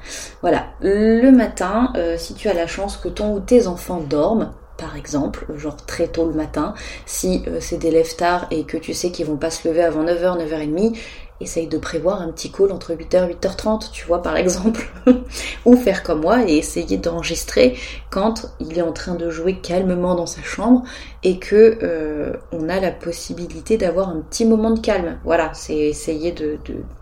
Voilà, 0.41 0.65
le 0.81 1.31
matin, 1.31 1.93
si 2.17 2.33
tu 2.33 2.49
as 2.49 2.55
la 2.55 2.67
chance 2.67 2.97
que 2.97 3.09
ton 3.09 3.35
ou 3.35 3.41
tes 3.41 3.67
enfants 3.67 4.01
dorment, 4.01 4.55
par 4.79 4.97
exemple, 4.97 5.47
genre 5.57 5.77
très 5.77 6.09
tôt 6.09 6.27
le 6.27 6.33
matin, 6.33 6.75
si 7.05 7.43
c'est 7.61 7.77
des 7.77 7.91
lève 7.91 8.15
tard 8.17 8.47
et 8.51 8.65
que 8.65 8.77
tu 8.77 8.95
sais 8.95 9.11
qu'ils 9.11 9.27
vont 9.27 9.37
pas 9.37 9.51
se 9.51 9.69
lever 9.69 9.83
avant 9.83 10.05
9h, 10.05 10.39
9h30, 10.39 10.97
essaye 11.41 11.67
de 11.67 11.79
prévoir 11.79 12.23
un 12.23 12.31
petit 12.31 12.51
call 12.51 12.73
entre 12.73 12.95
8h 12.95 13.31
et 13.31 13.35
8h30, 13.35 13.91
tu 13.91 14.07
vois, 14.07 14.23
par 14.23 14.37
exemple. 14.37 14.89
Ou 15.65 15.77
faire 15.77 16.03
comme 16.03 16.21
moi 16.21 16.45
et 16.47 16.57
essayer 16.57 16.97
d'enregistrer 16.97 17.77
quand 18.11 18.47
il 18.61 18.79
est 18.79 18.83
en 18.83 18.93
train 18.93 19.15
de 19.15 19.31
jouer 19.31 19.59
calmement 19.61 20.15
dans 20.15 20.27
sa 20.27 20.43
chambre 20.43 20.83
et 21.23 21.39
que 21.39 21.79
euh, 21.83 22.33
on 22.53 22.69
a 22.69 22.81
la 22.81 22.91
possibilité 22.91 23.77
d'avoir 23.77 24.09
un 24.09 24.21
petit 24.21 24.45
moment 24.45 24.71
de 24.71 24.81
calme. 24.81 25.19
Voilà, 25.25 25.53
c'est 25.55 25.77
essayer 25.77 26.33
de, 26.33 26.59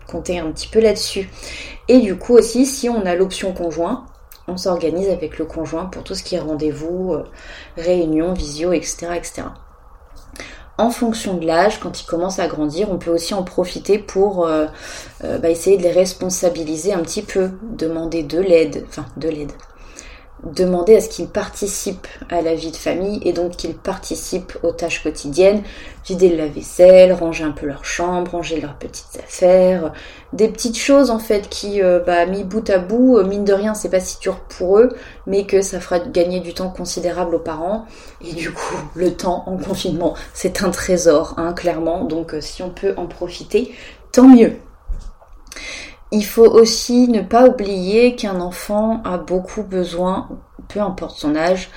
compter 0.07 0.39
un 0.39 0.51
petit 0.51 0.67
peu 0.67 0.79
là-dessus. 0.79 1.29
Et 1.87 1.99
du 1.99 2.15
coup 2.17 2.33
aussi, 2.33 2.65
si 2.65 2.89
on 2.89 3.05
a 3.05 3.15
l'option 3.15 3.53
conjoint, 3.53 4.05
on 4.47 4.57
s'organise 4.57 5.09
avec 5.09 5.39
le 5.39 5.45
conjoint 5.45 5.85
pour 5.85 6.03
tout 6.03 6.13
ce 6.13 6.23
qui 6.23 6.35
est 6.35 6.39
rendez-vous, 6.39 7.13
euh, 7.13 7.23
réunion, 7.77 8.33
visio, 8.33 8.73
etc., 8.73 9.07
etc 9.15 9.45
en 10.77 10.89
fonction 10.89 11.35
de 11.35 11.45
l'âge, 11.45 11.79
quand 11.79 12.01
ils 12.01 12.05
commencent 12.05 12.39
à 12.39 12.47
grandir, 12.47 12.91
on 12.91 12.97
peut 12.97 13.11
aussi 13.11 13.33
en 13.33 13.43
profiter 13.43 13.97
pour 13.97 14.45
euh, 14.45 14.65
euh, 15.23 15.37
bah, 15.37 15.49
essayer 15.49 15.77
de 15.77 15.83
les 15.83 15.91
responsabiliser 15.91 16.93
un 16.93 17.01
petit 17.01 17.21
peu, 17.21 17.51
demander 17.61 18.23
de 18.23 18.39
l'aide, 18.39 18.85
enfin 18.89 19.05
de 19.17 19.29
l'aide, 19.29 19.51
demander 20.45 20.95
à 20.95 21.01
ce 21.01 21.09
qu'ils 21.09 21.27
participent 21.27 22.07
à 22.29 22.41
la 22.41 22.55
vie 22.55 22.71
de 22.71 22.75
famille 22.75 23.19
et 23.23 23.33
donc 23.33 23.51
qu'ils 23.57 23.75
participent 23.75 24.57
aux 24.63 24.71
tâches 24.71 25.03
quotidiennes, 25.03 25.63
vider 26.05 26.29
le 26.29 26.37
lave-vaisselle, 26.37 27.13
ranger 27.13 27.43
un 27.43 27.51
peu 27.51 27.65
leur 27.65 27.83
chambre, 27.83 28.31
ranger 28.31 28.61
leurs 28.61 28.75
petites 28.75 29.19
affaires, 29.23 29.91
des 30.33 30.47
petites 30.47 30.77
choses 30.77 31.09
en 31.09 31.19
fait 31.19 31.49
qui, 31.49 31.81
euh, 31.81 31.99
bah, 31.99 32.25
mis 32.25 32.43
bout 32.43 32.69
à 32.69 32.77
bout, 32.77 33.17
euh, 33.17 33.23
mine 33.23 33.43
de 33.43 33.53
rien, 33.53 33.73
c'est 33.73 33.89
pas 33.89 33.99
si 33.99 34.19
dur 34.19 34.39
pour 34.41 34.79
eux, 34.79 34.89
mais 35.25 35.45
que 35.45 35.61
ça 35.61 35.79
fera 35.79 35.99
gagner 35.99 36.39
du 36.39 36.53
temps 36.53 36.69
considérable 36.69 37.35
aux 37.35 37.39
parents. 37.39 37.85
Et 38.23 38.33
du 38.33 38.51
coup, 38.51 38.75
le 38.93 39.13
temps 39.13 39.43
en 39.47 39.57
confinement, 39.57 40.13
c'est 40.33 40.63
un 40.63 40.69
trésor, 40.69 41.33
hein, 41.37 41.53
clairement. 41.53 42.03
Donc, 42.03 42.33
euh, 42.33 42.41
si 42.41 42.61
on 42.61 42.69
peut 42.69 42.93
en 42.97 43.07
profiter, 43.07 43.73
tant 44.11 44.27
mieux. 44.27 44.53
Il 46.15 46.25
faut 46.25 46.49
aussi 46.49 47.09
ne 47.09 47.21
pas 47.21 47.45
oublier 47.45 48.15
qu'un 48.15 48.39
enfant 48.39 49.01
a 49.03 49.17
beaucoup 49.17 49.63
besoin, 49.63 50.29
peu 50.69 50.79
importe 50.79 51.17
son 51.17 51.35
âge, 51.35 51.69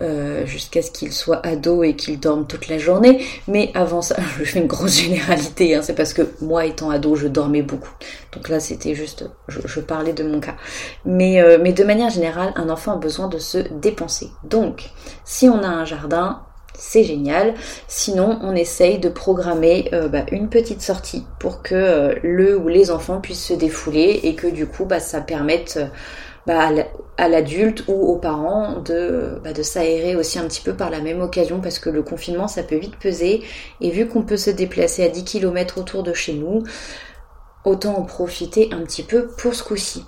euh, 0.00 0.46
jusqu'à 0.46 0.80
ce 0.80 0.92
qu'il 0.92 1.12
soit 1.12 1.44
ado 1.44 1.82
et 1.82 1.96
qu'il 1.96 2.20
dorme 2.20 2.46
toute 2.46 2.68
la 2.68 2.78
journée. 2.78 3.26
Mais 3.48 3.72
avant 3.74 4.00
ça, 4.00 4.14
je 4.38 4.44
fais 4.44 4.60
une 4.60 4.68
grosse 4.68 5.00
généralité, 5.00 5.74
hein, 5.74 5.82
c'est 5.82 5.96
parce 5.96 6.14
que 6.14 6.22
moi 6.40 6.66
étant 6.66 6.90
ado, 6.90 7.16
je 7.16 7.26
dormais 7.26 7.62
beaucoup. 7.62 7.92
Donc 8.32 8.48
là, 8.48 8.60
c'était 8.60 8.94
juste, 8.94 9.28
je, 9.48 9.80
parlais 9.80 10.12
de 10.12 10.22
mon 10.22 10.38
cas. 10.38 10.54
Euh, 11.06 11.58
mais 11.60 11.72
de 11.72 11.84
manière 11.84 12.10
générale, 12.10 12.52
un 12.54 12.70
enfant 12.70 12.92
a 12.92 12.96
besoin 12.96 13.26
de 13.26 13.38
se 13.38 13.58
dépenser. 13.58 14.28
Donc, 14.44 14.90
si 15.24 15.48
on 15.48 15.64
a 15.64 15.68
un 15.68 15.84
jardin, 15.84 16.42
c'est 16.80 17.04
génial. 17.04 17.54
Sinon, 17.86 18.38
on 18.42 18.56
essaye 18.56 18.98
de 18.98 19.08
programmer 19.08 19.90
euh, 19.92 20.08
bah, 20.08 20.24
une 20.32 20.48
petite 20.48 20.82
sortie 20.82 21.24
pour 21.38 21.62
que 21.62 22.18
le 22.22 22.56
ou 22.56 22.68
les 22.68 22.90
enfants 22.90 23.20
puissent 23.20 23.46
se 23.46 23.54
défouler 23.54 24.20
et 24.22 24.34
que 24.34 24.46
du 24.46 24.66
coup, 24.66 24.86
bah, 24.86 24.98
ça 24.98 25.20
permette 25.20 25.78
bah, 26.46 26.70
à 27.18 27.28
l'adulte 27.28 27.84
ou 27.86 27.92
aux 27.92 28.16
parents 28.16 28.80
de, 28.80 29.38
bah, 29.44 29.52
de 29.52 29.62
s'aérer 29.62 30.16
aussi 30.16 30.38
un 30.38 30.44
petit 30.44 30.62
peu 30.62 30.74
par 30.74 30.88
la 30.88 31.00
même 31.00 31.20
occasion 31.20 31.60
parce 31.60 31.78
que 31.78 31.90
le 31.90 32.02
confinement 32.02 32.48
ça 32.48 32.62
peut 32.62 32.76
vite 32.76 32.96
peser 32.96 33.42
et 33.82 33.90
vu 33.90 34.08
qu'on 34.08 34.22
peut 34.22 34.38
se 34.38 34.48
déplacer 34.48 35.04
à 35.04 35.08
10 35.08 35.24
km 35.24 35.78
autour 35.78 36.02
de 36.02 36.14
chez 36.14 36.32
nous, 36.32 36.64
autant 37.64 37.98
en 37.98 38.02
profiter 38.02 38.70
un 38.72 38.80
petit 38.80 39.02
peu 39.02 39.26
pour 39.26 39.54
ce 39.54 39.62
coup-ci. 39.62 40.06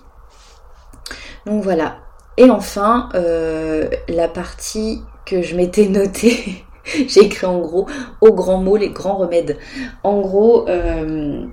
Donc 1.45 1.63
voilà. 1.63 1.99
Et 2.39 2.49
enfin, 2.49 3.11
euh, 3.15 3.91
la 4.09 4.27
partie 4.27 5.03
que 5.25 5.43
je 5.43 5.57
m'étais 5.57 5.89
notée, 5.89 6.65
j'ai 6.85 7.25
écrit 7.25 7.47
en 7.47 7.61
gros 7.61 7.87
au 8.21 8.33
grand 8.33 8.59
mot 8.59 8.77
les 8.77 8.91
grands 8.91 9.17
remèdes. 9.17 9.59
En 10.03 10.21
gros, 10.21 10.69
euh, 10.69 11.45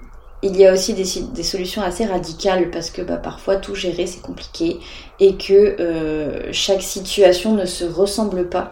il 0.42 0.56
y 0.56 0.66
a 0.66 0.74
aussi 0.74 0.94
des, 0.94 1.44
solutions 1.44 1.82
assez 1.82 2.06
radicales 2.06 2.72
parce 2.72 2.90
que 2.92 3.02
bah, 3.02 3.18
parfois 3.18 3.58
tout 3.58 3.76
gérer 3.76 4.08
c'est 4.08 4.22
compliqué 4.22 4.80
et 5.20 5.36
que 5.36 5.76
euh, 5.80 6.50
chaque 6.54 6.82
situation 6.82 7.54
ne 7.54 7.66
se 7.66 7.84
ressemble 7.84 8.48
pas. 8.48 8.72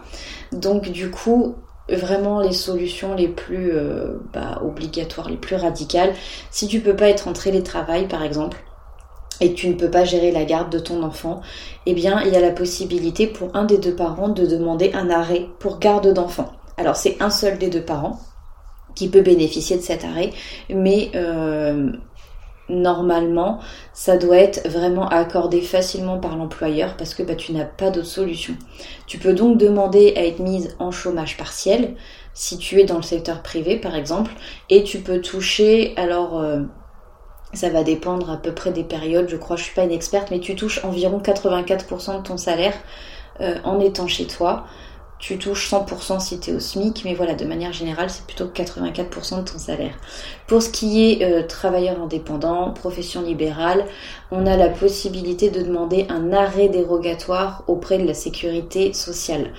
Donc 0.52 0.88
du 0.90 1.10
coup, 1.10 1.56
vraiment 1.90 2.40
les 2.40 2.52
solutions 2.52 3.14
les 3.14 3.28
plus 3.28 3.72
euh, 3.72 4.18
bah, 4.32 4.62
obligatoires, 4.64 5.28
les 5.28 5.36
plus 5.36 5.56
radicales, 5.56 6.14
si 6.50 6.68
tu 6.68 6.80
peux 6.80 6.96
pas 6.96 7.08
être 7.08 7.28
en 7.28 7.34
télétravail 7.34 8.08
par 8.08 8.22
exemple, 8.22 8.58
et 9.40 9.54
tu 9.54 9.68
ne 9.68 9.74
peux 9.74 9.90
pas 9.90 10.04
gérer 10.04 10.32
la 10.32 10.44
garde 10.44 10.70
de 10.70 10.78
ton 10.78 11.02
enfant, 11.02 11.40
eh 11.86 11.94
bien 11.94 12.22
il 12.22 12.32
y 12.32 12.36
a 12.36 12.40
la 12.40 12.50
possibilité 12.50 13.26
pour 13.26 13.54
un 13.54 13.64
des 13.64 13.78
deux 13.78 13.94
parents 13.94 14.28
de 14.28 14.46
demander 14.46 14.92
un 14.94 15.10
arrêt 15.10 15.46
pour 15.58 15.78
garde 15.78 16.12
d'enfant. 16.12 16.52
Alors 16.76 16.96
c'est 16.96 17.16
un 17.20 17.30
seul 17.30 17.58
des 17.58 17.70
deux 17.70 17.84
parents, 17.84 18.18
qui 18.98 19.08
peut 19.08 19.22
bénéficier 19.22 19.76
de 19.76 19.82
cet 19.82 20.04
arrêt, 20.04 20.32
mais 20.68 21.12
euh, 21.14 21.92
normalement, 22.68 23.60
ça 23.92 24.16
doit 24.16 24.38
être 24.38 24.68
vraiment 24.68 25.08
accordé 25.08 25.60
facilement 25.60 26.18
par 26.18 26.36
l'employeur 26.36 26.96
parce 26.96 27.14
que 27.14 27.22
bah, 27.22 27.36
tu 27.36 27.52
n'as 27.52 27.64
pas 27.64 27.90
d'autre 27.90 28.08
solution. 28.08 28.54
Tu 29.06 29.18
peux 29.18 29.34
donc 29.34 29.56
demander 29.56 30.14
à 30.16 30.26
être 30.26 30.40
mise 30.40 30.74
en 30.80 30.90
chômage 30.90 31.36
partiel 31.36 31.94
si 32.34 32.58
tu 32.58 32.80
es 32.80 32.84
dans 32.84 32.96
le 32.96 33.02
secteur 33.02 33.42
privé 33.42 33.76
par 33.76 33.94
exemple, 33.94 34.32
et 34.68 34.82
tu 34.82 34.98
peux 34.98 35.20
toucher 35.20 35.94
alors. 35.96 36.38
Euh, 36.38 36.62
ça 37.54 37.70
va 37.70 37.82
dépendre 37.82 38.30
à 38.30 38.36
peu 38.36 38.52
près 38.52 38.72
des 38.72 38.84
périodes, 38.84 39.28
je 39.28 39.36
crois, 39.36 39.56
je 39.56 39.64
suis 39.64 39.74
pas 39.74 39.84
une 39.84 39.92
experte, 39.92 40.30
mais 40.30 40.40
tu 40.40 40.54
touches 40.54 40.84
environ 40.84 41.20
84% 41.20 42.18
de 42.18 42.22
ton 42.22 42.36
salaire 42.36 42.74
euh, 43.40 43.56
en 43.64 43.80
étant 43.80 44.06
chez 44.06 44.26
toi 44.26 44.66
tu 45.18 45.36
touches 45.36 45.70
100% 45.70 46.20
si 46.20 46.38
tu 46.38 46.50
es 46.50 46.54
au 46.54 46.60
SMIC, 46.60 47.02
mais 47.04 47.14
voilà, 47.14 47.34
de 47.34 47.44
manière 47.44 47.72
générale, 47.72 48.08
c'est 48.08 48.24
plutôt 48.24 48.46
84% 48.46 49.38
de 49.38 49.50
ton 49.50 49.58
salaire. 49.58 49.94
Pour 50.46 50.62
ce 50.62 50.70
qui 50.70 51.10
est 51.10 51.24
euh, 51.24 51.42
travailleur 51.44 52.00
indépendant, 52.00 52.70
profession 52.70 53.22
libérale, 53.22 53.84
on 54.30 54.46
a 54.46 54.56
la 54.56 54.68
possibilité 54.68 55.50
de 55.50 55.62
demander 55.62 56.06
un 56.08 56.32
arrêt 56.32 56.68
dérogatoire 56.68 57.64
auprès 57.66 57.98
de 57.98 58.06
la 58.06 58.14
sécurité 58.14 58.92
sociale. 58.92 59.50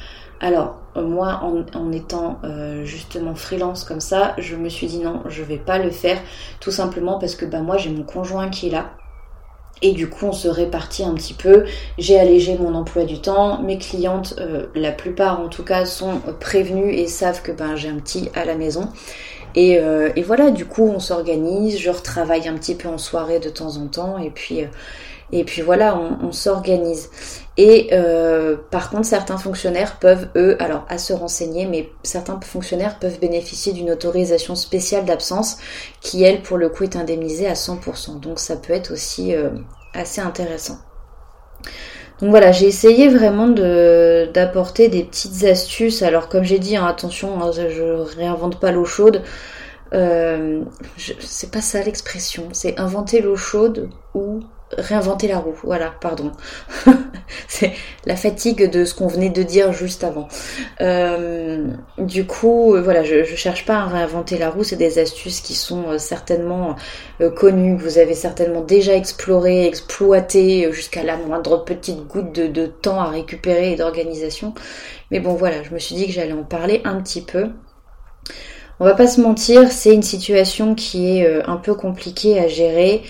Alors, 0.42 0.78
euh, 0.96 1.04
moi, 1.04 1.42
en, 1.44 1.92
étant 1.92 2.40
euh, 2.44 2.86
justement 2.86 3.36
freelance 3.36 3.84
comme 3.84 4.00
ça, 4.00 4.36
je 4.38 4.56
me 4.56 4.70
suis 4.70 4.88
dit 4.88 5.00
non, 5.00 5.22
je 5.28 5.44
vais 5.44 5.58
pas 5.58 5.78
le 5.78 5.92
faire, 5.92 6.18
tout 6.60 6.72
simplement 6.72 7.20
parce 7.20 7.36
que 7.36 7.46
bah, 7.46 7.60
moi, 7.62 7.78
j'ai 7.78 7.90
mon 7.90 8.04
conjoint 8.04 8.50
qui 8.50 8.68
est 8.68 8.72
là, 8.72 8.92
et 9.82 9.92
du 9.92 10.10
coup, 10.10 10.26
on 10.26 10.34
se 10.34 10.48
répartit 10.48 11.04
un 11.04 11.14
petit 11.14 11.34
peu. 11.34 11.66
J'ai 11.98 12.20
allégé 12.20 12.58
mon 12.58 12.74
emploi 12.76 13.06
du 13.06 13.20
temps. 13.22 13.62
Mes 13.62 13.78
clientes, 13.78 14.36
euh, 14.40 14.68
la 14.76 14.92
plupart 14.92 15.40
en 15.40 15.48
tout 15.48 15.64
cas, 15.64 15.86
sont 15.86 16.22
prévenues 16.40 16.94
et 16.94 17.08
savent 17.08 17.42
que 17.42 17.52
ben, 17.54 17.76
j'ai 17.78 17.90
un 17.90 17.96
petit 17.96 18.30
à 18.34 18.44
la 18.44 18.56
maison. 18.56 18.90
Et, 19.56 19.80
et 20.16 20.22
voilà, 20.22 20.52
du 20.52 20.66
coup, 20.66 20.84
on 20.84 21.00
s'organise. 21.00 21.80
Je 21.80 21.90
retravaille 21.90 22.48
un 22.48 22.54
petit 22.54 22.76
peu 22.76 22.88
en 22.88 23.00
soirée 23.00 23.40
de 23.40 23.50
temps 23.50 23.78
en 23.78 23.88
temps. 23.88 24.18
Et 24.20 24.30
puis, 24.30 24.68
et 25.32 25.44
puis 25.44 25.62
voilà, 25.62 25.98
on, 25.98 26.28
on 26.28 26.32
s'organise. 26.32 27.10
Et 27.58 27.90
par 28.72 28.90
contre, 28.90 29.06
certains 29.06 29.38
fonctionnaires 29.38 30.00
peuvent, 30.00 30.30
eux, 30.38 30.56
alors 30.60 30.86
à 30.88 30.98
se 30.98 31.12
renseigner, 31.12 31.66
mais 31.66 31.90
certains 32.04 32.40
fonctionnaires 32.40 33.00
peuvent 33.00 33.20
bénéficier 33.20 33.74
d'une 33.74 33.92
autorisation 33.92 34.56
spéciale 34.56 35.04
d'absence 35.04 35.58
qui, 36.00 36.24
elle, 36.24 36.42
pour 36.42 36.58
le 36.58 36.70
coup, 36.70 36.84
est 36.84 36.96
indemnisée 36.96 37.48
à 37.48 37.56
100%. 37.56 38.22
Donc 38.22 38.40
ça 38.40 38.56
peut 38.56 38.72
être 38.72 38.94
aussi 38.94 39.36
assez 39.94 40.22
intéressant. 40.22 40.78
Donc 42.22 42.32
voilà, 42.32 42.52
j'ai 42.52 42.68
essayé 42.68 43.08
vraiment 43.08 43.48
d'apporter 43.48 44.90
des 44.90 45.04
petites 45.04 45.44
astuces. 45.46 46.02
Alors 46.02 46.28
comme 46.28 46.44
j'ai 46.44 46.60
dit, 46.60 46.76
hein, 46.76 46.86
attention, 46.86 47.42
hein, 47.42 47.52
je 47.52 47.84
réinvente 48.18 48.60
pas 48.60 48.72
l'eau 48.72 48.86
chaude. 48.86 49.22
Euh, 49.94 50.64
c'est 50.98 51.52
pas 51.52 51.62
ça 51.62 51.82
l'expression, 51.82 52.50
c'est 52.52 52.80
inventer 52.80 53.22
l'eau 53.22 53.36
chaude 53.36 53.90
ou 54.14 54.42
réinventer 54.78 55.28
la 55.28 55.40
roue. 55.40 55.56
Voilà, 55.64 55.94
pardon. 56.00 56.32
c'est 57.48 57.74
la 58.06 58.16
fatigue 58.16 58.70
de 58.70 58.86
ce 58.86 58.94
qu'on 58.94 59.08
venait 59.08 59.30
de 59.30 59.44
dire 59.44 59.74
juste 59.74 60.04
avant. 60.04 60.28
Euh, 60.82 61.68
du 61.98 62.26
coup, 62.26 62.76
euh, 62.76 62.82
voilà, 62.82 63.04
je, 63.04 63.16
ne 63.16 63.24
cherche 63.24 63.66
pas 63.66 63.78
à 63.78 63.86
réinventer 63.88 64.38
la 64.38 64.50
roue. 64.50 64.64
C'est 64.64 64.76
des 64.76 65.00
astuces 65.00 65.42
qui 65.42 65.56
sont 65.56 65.90
euh, 65.90 65.98
certainement 65.98 66.76
connues, 67.36 67.78
que 67.78 67.84
vous 67.84 67.98
avez 67.98 68.14
certainement 68.14 68.62
déjà 68.62 68.96
exploré, 68.96 69.66
exploité 69.66 70.72
jusqu'à 70.72 71.04
la 71.04 71.18
moindre 71.18 71.64
petite 71.66 72.08
goutte 72.08 72.32
de 72.32 72.66
temps 72.66 73.02
à 73.02 73.10
récupérer 73.10 73.74
et 73.74 73.76
d'organisation. 73.76 74.54
Mais 75.12 75.20
bon, 75.20 75.34
voilà, 75.34 75.64
je 75.64 75.74
me 75.74 75.80
suis 75.80 75.96
dit 75.96 76.06
que 76.08 76.14
j'allais 76.14 76.34
en 76.34 76.44
parler 76.44 76.82
un 76.86 77.02
petit 77.02 77.22
peu. 77.22 77.50
On 78.80 78.86
va 78.86 78.94
pas 78.94 79.08
se 79.08 79.20
mentir, 79.20 79.70
c'est 79.72 79.94
une 79.94 80.04
situation 80.04 80.76
qui 80.76 81.18
est 81.18 81.44
un 81.46 81.58
peu 81.58 81.74
compliquée 81.74 82.40
à 82.40 82.48
gérer. 82.48 83.04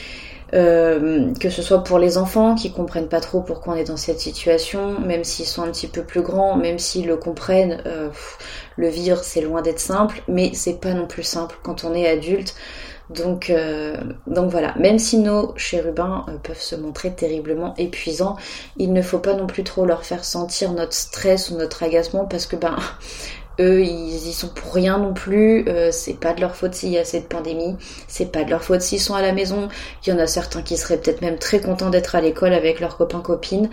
Euh, 0.54 1.32
que 1.40 1.50
ce 1.50 1.62
soit 1.62 1.84
pour 1.84 2.00
les 2.00 2.18
enfants 2.18 2.56
qui 2.56 2.72
comprennent 2.72 3.08
pas 3.08 3.20
trop 3.20 3.42
pourquoi 3.42 3.74
on 3.74 3.76
est 3.76 3.84
dans 3.84 3.98
cette 3.98 4.20
situation, 4.20 5.00
même 5.00 5.24
s'ils 5.24 5.46
sont 5.46 5.62
un 5.62 5.72
petit 5.72 5.88
peu 5.88 6.04
plus 6.04 6.22
grands, 6.22 6.56
même 6.56 6.80
s'ils 6.80 7.06
le 7.06 7.18
comprennent, 7.18 7.82
euh, 7.86 8.10
le 8.76 8.88
vivre 8.88 9.24
c'est 9.24 9.42
loin 9.42 9.62
d'être 9.62 9.80
simple, 9.80 10.24
mais 10.28 10.52
c'est 10.54 10.80
pas 10.80 10.94
non 10.94 11.06
plus 11.06 11.24
simple 11.24 11.56
quand 11.62 11.84
on 11.84 11.94
est 11.94 12.08
adulte. 12.08 12.56
Donc, 13.10 13.50
euh, 13.50 13.96
donc 14.28 14.52
voilà, 14.52 14.76
même 14.78 15.00
si 15.00 15.18
nos 15.18 15.56
chérubins 15.58 16.26
peuvent 16.44 16.62
se 16.62 16.76
montrer 16.76 17.12
terriblement 17.12 17.74
épuisants, 17.78 18.36
il 18.78 18.94
ne 18.94 19.02
faut 19.02 19.18
pas 19.18 19.34
non 19.34 19.48
plus 19.48 19.64
trop 19.64 19.86
leur 19.86 20.06
faire 20.06 20.24
sentir 20.24 20.74
notre 20.74 20.94
stress 20.94 21.50
ou 21.50 21.58
notre 21.58 21.82
agacement 21.84 22.26
parce 22.26 22.46
que 22.46 22.56
ben 22.56 22.76
eux, 23.60 23.82
ils 23.82 24.28
y 24.28 24.34
sont 24.34 24.48
pour 24.48 24.74
rien 24.74 24.98
non 24.98 25.14
plus. 25.14 25.66
Euh, 25.68 25.90
c'est 25.92 26.20
pas 26.20 26.34
de 26.34 26.42
leur 26.42 26.56
faute 26.56 26.74
s'il 26.74 26.90
y 26.90 26.98
a 26.98 27.06
cette 27.06 27.28
pandémie. 27.30 27.76
C'est 28.08 28.32
pas 28.32 28.44
de 28.44 28.50
leur 28.50 28.64
faute 28.64 28.82
s'ils 28.82 29.00
sont 29.00 29.16
à 29.16 29.22
la 29.22 29.32
maison. 29.32 29.68
Il 30.06 30.10
y 30.10 30.14
en 30.14 30.20
a 30.20 30.28
certains 30.28 30.62
qui 30.62 30.78
seraient 30.78 30.98
peut-être 30.98 31.22
même 31.22 31.38
très 31.38 31.60
contents 31.60 31.90
d'être 31.90 32.16
à 32.16 32.22
l'école 32.22 32.54
avec 32.54 32.80
leurs 32.80 32.98
copains 32.98 33.22
copines. 33.22 33.70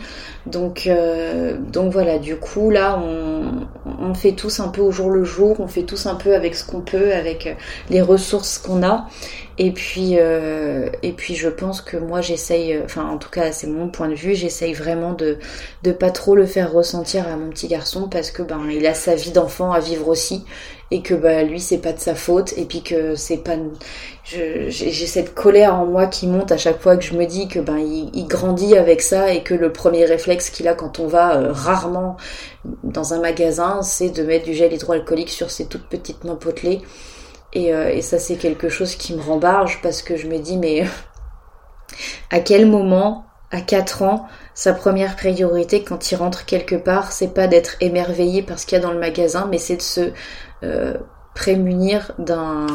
Donc, 0.46 0.86
euh, 0.86 1.56
donc 1.58 1.92
voilà. 1.92 2.18
Du 2.18 2.36
coup, 2.36 2.70
là, 2.70 3.00
on, 3.02 3.66
on, 4.00 4.14
fait 4.14 4.32
tous 4.32 4.60
un 4.60 4.68
peu 4.68 4.80
au 4.80 4.90
jour 4.90 5.10
le 5.10 5.24
jour. 5.24 5.60
On 5.60 5.68
fait 5.68 5.84
tous 5.84 6.06
un 6.06 6.14
peu 6.14 6.34
avec 6.34 6.54
ce 6.54 6.64
qu'on 6.64 6.80
peut, 6.80 7.12
avec 7.12 7.56
les 7.90 8.02
ressources 8.02 8.58
qu'on 8.58 8.82
a. 8.82 9.06
Et 9.58 9.70
puis, 9.70 10.18
euh, 10.18 10.90
et 11.02 11.12
puis 11.12 11.34
je 11.34 11.48
pense 11.48 11.80
que 11.80 11.96
moi 11.96 12.20
j'essaye, 12.20 12.78
enfin 12.84 13.08
en 13.08 13.16
tout 13.16 13.30
cas 13.30 13.52
c'est 13.52 13.66
mon 13.66 13.88
point 13.88 14.08
de 14.08 14.14
vue, 14.14 14.34
j'essaye 14.34 14.74
vraiment 14.74 15.14
de 15.14 15.38
de 15.82 15.92
pas 15.92 16.10
trop 16.10 16.34
le 16.34 16.44
faire 16.44 16.72
ressentir 16.72 17.26
à 17.26 17.36
mon 17.36 17.48
petit 17.48 17.66
garçon 17.66 18.08
parce 18.08 18.30
que 18.30 18.42
ben 18.42 18.60
il 18.70 18.86
a 18.86 18.92
sa 18.92 19.14
vie 19.14 19.30
d'enfant 19.30 19.72
à 19.72 19.80
vivre 19.80 20.08
aussi 20.08 20.44
et 20.90 21.02
que 21.02 21.14
bah 21.14 21.42
lui 21.42 21.58
c'est 21.58 21.78
pas 21.78 21.92
de 21.92 21.98
sa 21.98 22.14
faute 22.14 22.52
et 22.56 22.64
puis 22.64 22.82
que 22.82 23.16
c'est 23.16 23.38
pas 23.38 23.56
j'ai 24.24 24.70
cette 24.70 25.34
colère 25.34 25.74
en 25.74 25.86
moi 25.86 26.06
qui 26.06 26.26
monte 26.26 26.52
à 26.52 26.58
chaque 26.58 26.80
fois 26.80 26.96
que 26.96 27.04
je 27.04 27.14
me 27.14 27.26
dis 27.26 27.48
que 27.48 27.58
ben 27.58 27.78
il, 27.78 28.26
grandit 28.28 28.76
avec 28.76 29.02
ça 29.02 29.32
et 29.32 29.42
que 29.42 29.54
le 29.54 29.72
premier 29.72 30.04
réflexe 30.04 30.50
qu'il 30.50 30.68
a 30.68 30.74
quand 30.74 31.00
on 31.00 31.06
va 31.06 31.36
euh, 31.36 31.52
rarement 31.52 32.16
dans 32.84 33.14
un 33.14 33.20
magasin 33.20 33.82
c'est 33.82 34.10
de 34.10 34.22
mettre 34.22 34.44
du 34.44 34.54
gel 34.54 34.72
hydroalcoolique 34.72 35.30
sur 35.30 35.50
ses 35.50 35.66
toutes 35.66 35.86
petites 35.86 36.24
mains 36.24 36.36
potelées 36.36 36.82
euh, 37.56 37.90
et, 37.90 38.02
ça, 38.02 38.18
c'est 38.18 38.36
quelque 38.36 38.68
chose 38.68 38.94
qui 38.96 39.14
me 39.14 39.20
rembarge 39.20 39.80
parce 39.82 40.02
que 40.02 40.16
je 40.16 40.26
me 40.26 40.38
dis, 40.38 40.56
mais 40.56 40.84
à 42.30 42.40
quel 42.40 42.66
moment, 42.66 43.26
à 43.50 43.60
4 43.60 44.02
ans, 44.02 44.26
sa 44.54 44.72
première 44.72 45.16
priorité 45.16 45.82
quand 45.84 46.10
il 46.10 46.16
rentre 46.16 46.44
quelque 46.44 46.74
part, 46.74 47.12
c'est 47.12 47.34
pas 47.34 47.46
d'être 47.46 47.76
émerveillé 47.80 48.42
par 48.42 48.58
ce 48.58 48.66
qu'il 48.66 48.78
y 48.78 48.80
a 48.80 48.84
dans 48.84 48.92
le 48.92 48.98
magasin, 48.98 49.46
mais 49.50 49.58
c'est 49.58 49.76
de 49.76 49.82
se 49.82 50.12
euh, 50.62 50.94
prémunir 51.34 52.12
d'un 52.18 52.66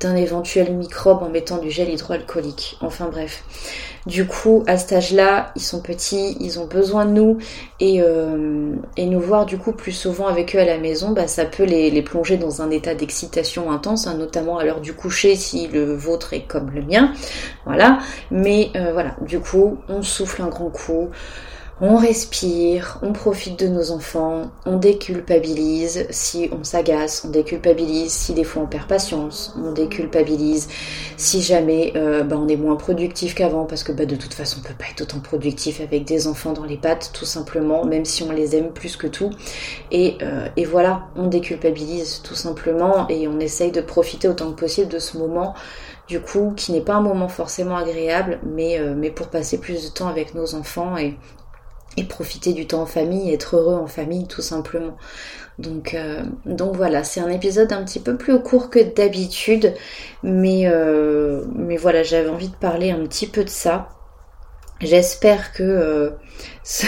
d'un 0.00 0.16
éventuel 0.16 0.72
microbe 0.74 1.22
en 1.22 1.28
mettant 1.28 1.58
du 1.58 1.70
gel 1.70 1.88
hydroalcoolique. 1.90 2.76
Enfin 2.80 3.08
bref. 3.10 3.44
Du 4.06 4.26
coup, 4.26 4.62
à 4.68 4.76
cet 4.76 4.92
âge-là, 4.92 5.52
ils 5.56 5.62
sont 5.62 5.80
petits, 5.80 6.36
ils 6.38 6.60
ont 6.60 6.66
besoin 6.66 7.06
de 7.06 7.10
nous 7.10 7.38
et, 7.80 8.00
euh, 8.00 8.72
et, 8.96 9.06
nous 9.06 9.20
voir 9.20 9.46
du 9.46 9.58
coup 9.58 9.72
plus 9.72 9.92
souvent 9.92 10.28
avec 10.28 10.54
eux 10.54 10.60
à 10.60 10.64
la 10.64 10.78
maison, 10.78 11.10
bah, 11.10 11.26
ça 11.26 11.44
peut 11.44 11.64
les, 11.64 12.02
plonger 12.02 12.36
dans 12.36 12.62
un 12.62 12.70
état 12.70 12.94
d'excitation 12.94 13.72
intense, 13.72 14.06
hein, 14.06 14.14
notamment 14.14 14.58
à 14.58 14.64
l'heure 14.64 14.80
du 14.80 14.92
coucher 14.92 15.34
si 15.34 15.66
le 15.66 15.92
vôtre 15.92 16.34
est 16.34 16.42
comme 16.46 16.70
le 16.70 16.82
mien. 16.82 17.12
Voilà. 17.64 17.98
Mais 18.30 18.70
euh, 18.76 18.92
voilà, 18.92 19.16
du 19.22 19.40
coup, 19.40 19.78
on 19.88 20.02
souffle 20.02 20.42
un 20.42 20.48
grand 20.48 20.70
coup 20.70 21.10
on 21.80 21.96
respire, 21.96 22.98
on 23.02 23.12
profite 23.12 23.58
de 23.58 23.68
nos 23.68 23.90
enfants, 23.90 24.50
on 24.64 24.78
déculpabilise 24.78 26.06
si 26.08 26.48
on 26.50 26.64
s'agace, 26.64 27.22
on 27.26 27.30
déculpabilise 27.30 28.12
si 28.12 28.32
des 28.32 28.44
fois 28.44 28.62
on 28.62 28.66
perd 28.66 28.86
patience, 28.86 29.54
on 29.62 29.72
déculpabilise 29.72 30.68
si 31.18 31.42
jamais 31.42 31.92
euh, 31.94 32.24
bah, 32.24 32.38
on 32.38 32.48
est 32.48 32.56
moins 32.56 32.76
productif 32.76 33.34
qu'avant 33.34 33.66
parce 33.66 33.82
que 33.82 33.92
bah, 33.92 34.06
de 34.06 34.16
toute 34.16 34.32
façon 34.32 34.60
on 34.60 34.66
peut 34.66 34.74
pas 34.78 34.86
être 34.90 35.02
autant 35.02 35.20
productif 35.20 35.82
avec 35.82 36.06
des 36.06 36.28
enfants 36.28 36.54
dans 36.54 36.64
les 36.64 36.78
pattes 36.78 37.10
tout 37.12 37.26
simplement, 37.26 37.84
même 37.84 38.06
si 38.06 38.22
on 38.22 38.32
les 38.32 38.56
aime 38.56 38.70
plus 38.70 38.96
que 38.96 39.06
tout. 39.06 39.30
Et, 39.90 40.16
euh, 40.22 40.48
et 40.56 40.64
voilà, 40.64 41.08
on 41.14 41.26
déculpabilise 41.26 42.22
tout 42.22 42.34
simplement 42.34 43.06
et 43.10 43.28
on 43.28 43.38
essaye 43.38 43.70
de 43.70 43.82
profiter 43.82 44.28
autant 44.28 44.50
que 44.52 44.60
possible 44.60 44.88
de 44.88 44.98
ce 44.98 45.18
moment 45.18 45.54
du 46.08 46.20
coup 46.20 46.54
qui 46.56 46.72
n'est 46.72 46.80
pas 46.80 46.94
un 46.94 47.00
moment 47.00 47.28
forcément 47.28 47.76
agréable 47.76 48.38
mais, 48.46 48.78
euh, 48.78 48.94
mais 48.96 49.10
pour 49.10 49.28
passer 49.28 49.58
plus 49.58 49.84
de 49.84 49.88
temps 49.90 50.08
avec 50.08 50.34
nos 50.34 50.54
enfants 50.54 50.96
et 50.96 51.16
et 51.96 52.04
profiter 52.04 52.52
du 52.52 52.66
temps 52.66 52.82
en 52.82 52.86
famille, 52.86 53.32
être 53.32 53.56
heureux 53.56 53.76
en 53.76 53.86
famille 53.86 54.26
tout 54.26 54.42
simplement. 54.42 54.96
Donc, 55.58 55.94
euh, 55.94 56.22
voilà, 56.74 57.02
c'est 57.02 57.20
un 57.20 57.30
épisode 57.30 57.72
un 57.72 57.82
petit 57.82 58.00
peu 58.00 58.16
plus 58.16 58.38
court 58.40 58.68
que 58.68 58.78
d'habitude, 58.78 59.74
mais, 60.22 60.66
euh, 60.66 61.44
mais 61.54 61.76
voilà, 61.76 62.02
j'avais 62.02 62.28
envie 62.28 62.48
de 62.48 62.56
parler 62.56 62.90
un 62.90 63.02
petit 63.06 63.26
peu 63.26 63.42
de 63.42 63.48
ça. 63.48 63.88
J'espère 64.80 65.54
que 65.54 65.62
euh, 65.62 66.10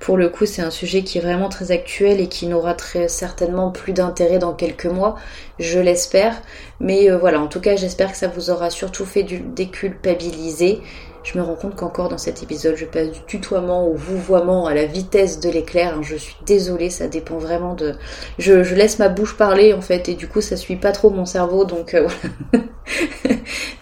pour 0.00 0.16
le 0.16 0.28
coup 0.28 0.46
c'est 0.46 0.62
un 0.62 0.70
sujet 0.70 1.02
qui 1.02 1.18
est 1.18 1.20
vraiment 1.20 1.48
très 1.48 1.72
actuel 1.72 2.20
et 2.20 2.28
qui 2.28 2.46
n'aura 2.46 2.74
très 2.74 3.08
certainement 3.08 3.72
plus 3.72 3.92
d'intérêt 3.92 4.38
dans 4.38 4.54
quelques 4.54 4.86
mois, 4.86 5.16
je 5.58 5.80
l'espère. 5.80 6.40
Mais 6.78 7.10
voilà, 7.10 7.40
en 7.40 7.48
tout 7.48 7.60
cas 7.60 7.74
j'espère 7.74 8.12
que 8.12 8.16
ça 8.16 8.28
vous 8.28 8.50
aura 8.50 8.70
surtout 8.70 9.04
fait 9.04 9.24
du 9.24 9.40
déculpabiliser 9.40 10.80
je 11.22 11.38
me 11.38 11.44
rends 11.44 11.54
compte 11.54 11.76
qu'encore 11.76 12.08
dans 12.08 12.18
cet 12.18 12.42
épisode, 12.42 12.76
je 12.76 12.86
passe 12.86 13.10
du 13.10 13.20
tutoiement 13.26 13.86
au 13.86 13.94
vouvoiement 13.94 14.66
à 14.66 14.74
la 14.74 14.86
vitesse 14.86 15.40
de 15.40 15.50
l'éclair. 15.50 16.02
Je 16.02 16.16
suis 16.16 16.36
désolée, 16.46 16.90
ça 16.90 17.08
dépend 17.08 17.36
vraiment 17.36 17.74
de. 17.74 17.94
Je, 18.38 18.74
laisse 18.74 18.98
ma 18.98 19.08
bouche 19.08 19.36
parler 19.36 19.74
en 19.74 19.82
fait, 19.82 20.08
et 20.08 20.14
du 20.14 20.28
coup, 20.28 20.40
ça 20.40 20.56
suit 20.56 20.76
pas 20.76 20.92
trop 20.92 21.10
mon 21.10 21.26
cerveau, 21.26 21.64
donc 21.64 21.94
euh, 21.94 22.08
voilà. 22.52 22.66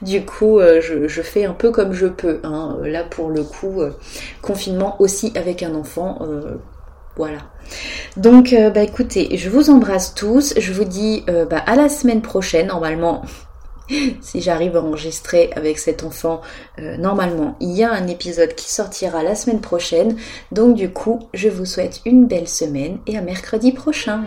du 0.02 0.24
coup, 0.24 0.58
euh, 0.58 0.80
je, 0.80 1.22
fais 1.22 1.44
un 1.44 1.52
peu 1.52 1.70
comme 1.70 1.92
je 1.92 2.06
peux. 2.06 2.40
Hein. 2.42 2.78
Là, 2.82 3.04
pour 3.04 3.30
le 3.30 3.44
coup, 3.44 3.82
euh, 3.82 3.92
confinement 4.42 4.96
aussi 5.00 5.32
avec 5.36 5.62
un 5.62 5.74
enfant. 5.74 6.18
Voilà. 7.16 7.38
Donc, 8.16 8.54
bah 8.72 8.82
écoutez, 8.82 9.36
je 9.36 9.50
vous 9.50 9.70
embrasse 9.70 10.14
tous. 10.14 10.54
Je 10.56 10.72
vous 10.72 10.84
dis 10.84 11.24
bah, 11.50 11.58
à 11.66 11.74
la 11.74 11.88
semaine 11.88 12.22
prochaine. 12.22 12.68
Normalement, 12.68 13.22
si 14.20 14.40
j'arrive 14.40 14.76
à 14.76 14.82
enregistrer 14.82 15.50
avec 15.54 15.78
cet 15.78 16.04
enfant 16.04 16.40
euh, 16.78 16.96
normalement. 16.96 17.56
Il 17.60 17.70
y 17.70 17.84
a 17.84 17.92
un 17.92 18.06
épisode 18.06 18.54
qui 18.54 18.72
sortira 18.72 19.22
la 19.22 19.34
semaine 19.34 19.60
prochaine. 19.60 20.16
Donc 20.52 20.74
du 20.74 20.90
coup, 20.90 21.20
je 21.34 21.48
vous 21.48 21.64
souhaite 21.64 22.00
une 22.04 22.26
belle 22.26 22.48
semaine 22.48 22.98
et 23.06 23.16
à 23.16 23.22
mercredi 23.22 23.72
prochain. 23.72 24.22